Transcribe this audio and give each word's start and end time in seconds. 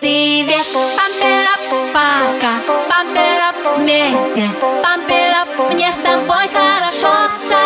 Привет, 0.00 0.64
пампера, 0.96 1.54
пока 1.92 2.52
Пампера 2.88 3.52
вместе. 3.76 4.48
Пампера, 4.82 5.44
мне 5.70 5.92
с 5.92 5.96
тобой 5.96 6.48
хорошо. 6.48 7.12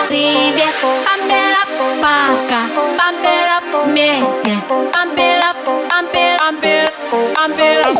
Привет, 0.09 0.75
пампера, 1.07 1.63
пока 2.03 2.67
Пампера 2.99 3.59
вместе. 3.85 4.53
Пампера, 4.93 5.55
пампера, 5.89 6.37
пампера, 6.37 6.91
пампера 7.33 7.95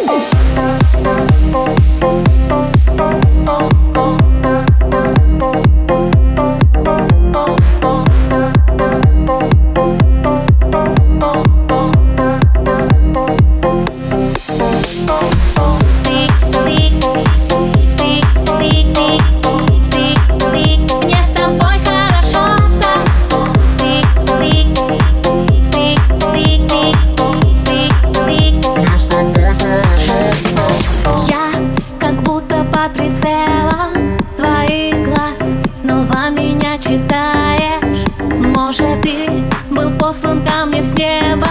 послан 40.09 40.43
ко 40.43 40.65
мне 40.65 40.83
с 40.83 40.95
неба. 40.95 41.49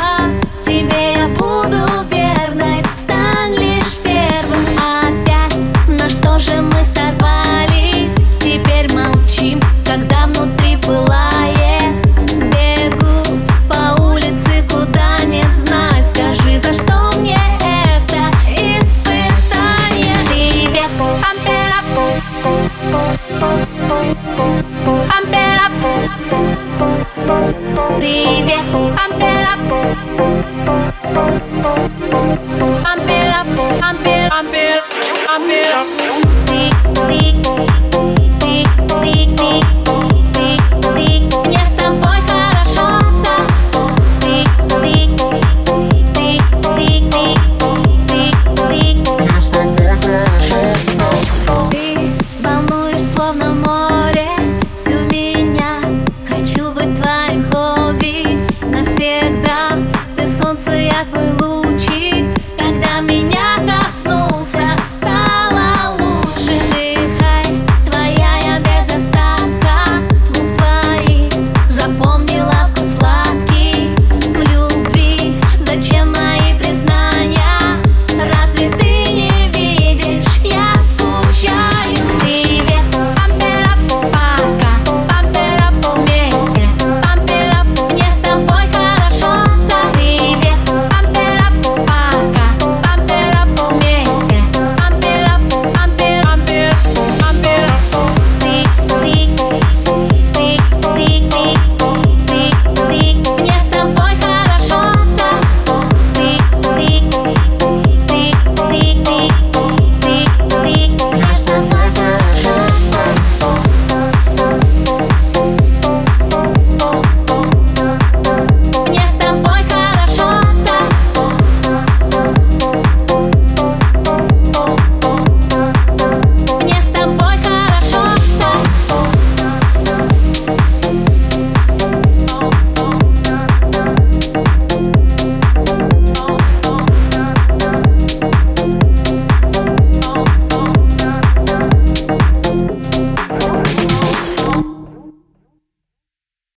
Тебе 0.64 1.14
я 1.14 1.28
буду 1.28 1.78
верной, 2.10 2.84
стань 2.96 3.54
лишь 3.54 3.98
первым. 4.04 4.66
Опять. 4.78 5.58
На 5.88 6.10
что 6.10 6.40
же 6.40 6.60
мы 6.64 6.77